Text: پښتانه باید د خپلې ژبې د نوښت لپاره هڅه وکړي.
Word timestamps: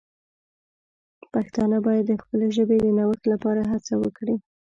پښتانه 1.33 1.77
باید 1.87 2.05
د 2.07 2.13
خپلې 2.21 2.47
ژبې 2.55 2.77
د 2.81 2.87
نوښت 2.97 3.23
لپاره 3.33 3.61
هڅه 3.71 3.93
وکړي. 4.03 4.35